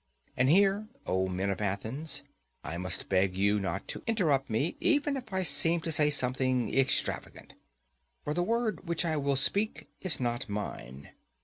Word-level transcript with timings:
And 0.35 0.49
here, 0.49 0.87
O 1.05 1.27
men 1.27 1.51
of 1.51 1.61
Athens, 1.61 2.23
I 2.63 2.79
must 2.79 3.07
beg 3.07 3.37
you 3.37 3.59
not 3.59 3.87
to 3.89 4.01
interrupt 4.07 4.49
me, 4.49 4.75
even 4.79 5.15
if 5.15 5.31
I 5.31 5.43
seem 5.43 5.79
to 5.81 5.91
say 5.91 6.09
something 6.09 6.75
extravagant. 6.75 7.53
For 8.23 8.33
the 8.33 8.41
word 8.41 8.87
which 8.87 9.05
I 9.05 9.15
will 9.17 9.35
speak 9.35 9.87
is 10.01 10.19
not 10.19 10.49
mine. 10.49 11.09